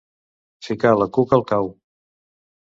[0.67, 1.71] Ficar la cuca al cau.